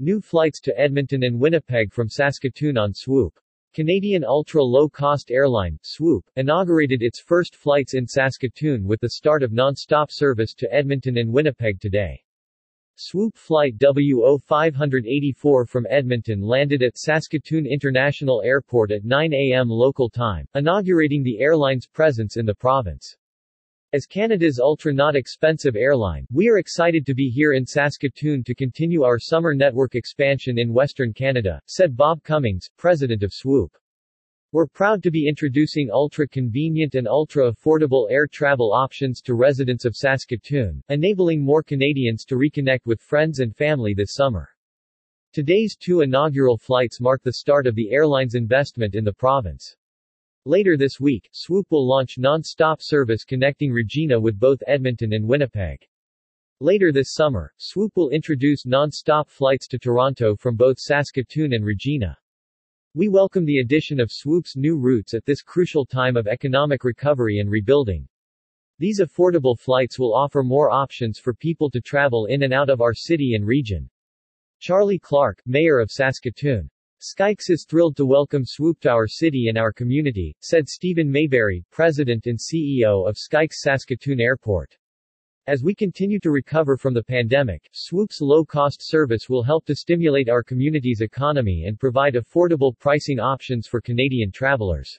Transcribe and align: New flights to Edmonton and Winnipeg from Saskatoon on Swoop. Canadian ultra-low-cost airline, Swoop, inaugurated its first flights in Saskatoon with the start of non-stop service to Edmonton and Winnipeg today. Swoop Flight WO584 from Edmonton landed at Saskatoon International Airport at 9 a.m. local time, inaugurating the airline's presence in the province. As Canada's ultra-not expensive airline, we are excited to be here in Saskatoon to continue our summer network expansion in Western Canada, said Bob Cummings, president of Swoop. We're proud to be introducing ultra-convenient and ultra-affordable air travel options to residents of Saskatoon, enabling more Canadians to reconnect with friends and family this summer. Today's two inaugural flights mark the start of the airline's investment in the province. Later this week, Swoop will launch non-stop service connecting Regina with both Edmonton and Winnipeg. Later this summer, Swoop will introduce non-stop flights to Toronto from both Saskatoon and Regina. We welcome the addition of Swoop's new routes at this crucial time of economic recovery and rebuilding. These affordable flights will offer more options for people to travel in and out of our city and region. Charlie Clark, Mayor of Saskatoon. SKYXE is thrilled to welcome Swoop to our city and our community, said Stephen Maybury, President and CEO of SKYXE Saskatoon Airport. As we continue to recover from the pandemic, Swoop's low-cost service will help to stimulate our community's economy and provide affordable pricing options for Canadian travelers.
New 0.00 0.20
flights 0.20 0.58
to 0.60 0.76
Edmonton 0.76 1.22
and 1.22 1.38
Winnipeg 1.38 1.92
from 1.92 2.08
Saskatoon 2.08 2.76
on 2.76 2.92
Swoop. 2.92 3.38
Canadian 3.74 4.24
ultra-low-cost 4.24 5.30
airline, 5.30 5.78
Swoop, 5.82 6.24
inaugurated 6.34 7.00
its 7.00 7.20
first 7.20 7.54
flights 7.54 7.94
in 7.94 8.04
Saskatoon 8.04 8.88
with 8.88 8.98
the 9.00 9.10
start 9.10 9.44
of 9.44 9.52
non-stop 9.52 10.10
service 10.10 10.52
to 10.54 10.74
Edmonton 10.74 11.18
and 11.18 11.32
Winnipeg 11.32 11.80
today. 11.80 12.20
Swoop 12.96 13.36
Flight 13.36 13.78
WO584 13.78 15.68
from 15.68 15.86
Edmonton 15.88 16.40
landed 16.40 16.82
at 16.82 16.98
Saskatoon 16.98 17.64
International 17.64 18.42
Airport 18.42 18.90
at 18.90 19.04
9 19.04 19.32
a.m. 19.32 19.68
local 19.68 20.10
time, 20.10 20.48
inaugurating 20.56 21.22
the 21.22 21.38
airline's 21.38 21.86
presence 21.86 22.36
in 22.36 22.44
the 22.44 22.54
province. 22.56 23.16
As 23.94 24.06
Canada's 24.06 24.58
ultra-not 24.58 25.14
expensive 25.14 25.76
airline, 25.76 26.26
we 26.32 26.48
are 26.48 26.58
excited 26.58 27.06
to 27.06 27.14
be 27.14 27.28
here 27.28 27.52
in 27.52 27.64
Saskatoon 27.64 28.42
to 28.42 28.52
continue 28.52 29.04
our 29.04 29.20
summer 29.20 29.54
network 29.54 29.94
expansion 29.94 30.58
in 30.58 30.72
Western 30.72 31.12
Canada, 31.12 31.62
said 31.66 31.96
Bob 31.96 32.20
Cummings, 32.24 32.68
president 32.76 33.22
of 33.22 33.32
Swoop. 33.32 33.70
We're 34.50 34.66
proud 34.66 35.00
to 35.04 35.12
be 35.12 35.28
introducing 35.28 35.92
ultra-convenient 35.92 36.96
and 36.96 37.06
ultra-affordable 37.06 38.10
air 38.10 38.26
travel 38.26 38.72
options 38.72 39.20
to 39.20 39.36
residents 39.36 39.84
of 39.84 39.94
Saskatoon, 39.94 40.82
enabling 40.88 41.44
more 41.44 41.62
Canadians 41.62 42.24
to 42.24 42.34
reconnect 42.34 42.86
with 42.86 43.00
friends 43.00 43.38
and 43.38 43.54
family 43.54 43.94
this 43.94 44.14
summer. 44.14 44.48
Today's 45.32 45.76
two 45.76 46.00
inaugural 46.00 46.58
flights 46.58 47.00
mark 47.00 47.22
the 47.22 47.34
start 47.34 47.68
of 47.68 47.76
the 47.76 47.92
airline's 47.92 48.34
investment 48.34 48.96
in 48.96 49.04
the 49.04 49.12
province. 49.12 49.76
Later 50.46 50.76
this 50.76 51.00
week, 51.00 51.30
Swoop 51.32 51.70
will 51.70 51.88
launch 51.88 52.18
non-stop 52.18 52.82
service 52.82 53.24
connecting 53.24 53.72
Regina 53.72 54.20
with 54.20 54.38
both 54.38 54.62
Edmonton 54.66 55.14
and 55.14 55.26
Winnipeg. 55.26 55.78
Later 56.60 56.92
this 56.92 57.14
summer, 57.14 57.50
Swoop 57.56 57.96
will 57.96 58.10
introduce 58.10 58.66
non-stop 58.66 59.30
flights 59.30 59.66
to 59.68 59.78
Toronto 59.78 60.36
from 60.36 60.54
both 60.54 60.78
Saskatoon 60.78 61.54
and 61.54 61.64
Regina. 61.64 62.14
We 62.94 63.08
welcome 63.08 63.46
the 63.46 63.60
addition 63.60 63.98
of 64.00 64.12
Swoop's 64.12 64.54
new 64.54 64.76
routes 64.76 65.14
at 65.14 65.24
this 65.24 65.40
crucial 65.40 65.86
time 65.86 66.14
of 66.14 66.26
economic 66.26 66.84
recovery 66.84 67.38
and 67.38 67.50
rebuilding. 67.50 68.06
These 68.78 69.00
affordable 69.00 69.58
flights 69.58 69.98
will 69.98 70.14
offer 70.14 70.42
more 70.42 70.68
options 70.70 71.18
for 71.18 71.32
people 71.32 71.70
to 71.70 71.80
travel 71.80 72.26
in 72.26 72.42
and 72.42 72.52
out 72.52 72.68
of 72.68 72.82
our 72.82 72.92
city 72.92 73.32
and 73.34 73.46
region. 73.46 73.88
Charlie 74.60 74.98
Clark, 74.98 75.40
Mayor 75.46 75.78
of 75.78 75.90
Saskatoon. 75.90 76.68
SKYXE 77.06 77.50
is 77.50 77.66
thrilled 77.68 77.98
to 77.98 78.06
welcome 78.06 78.46
Swoop 78.46 78.80
to 78.80 78.88
our 78.88 79.06
city 79.06 79.48
and 79.50 79.58
our 79.58 79.74
community, 79.74 80.34
said 80.40 80.66
Stephen 80.66 81.10
Maybury, 81.12 81.62
President 81.70 82.24
and 82.24 82.38
CEO 82.38 83.06
of 83.06 83.18
SKYXE 83.18 83.56
Saskatoon 83.56 84.22
Airport. 84.22 84.74
As 85.46 85.62
we 85.62 85.74
continue 85.74 86.18
to 86.20 86.30
recover 86.30 86.78
from 86.78 86.94
the 86.94 87.02
pandemic, 87.02 87.68
Swoop's 87.74 88.22
low-cost 88.22 88.78
service 88.80 89.28
will 89.28 89.42
help 89.42 89.66
to 89.66 89.76
stimulate 89.76 90.30
our 90.30 90.42
community's 90.42 91.02
economy 91.02 91.64
and 91.66 91.78
provide 91.78 92.14
affordable 92.14 92.72
pricing 92.78 93.20
options 93.20 93.66
for 93.66 93.82
Canadian 93.82 94.32
travelers. 94.32 94.98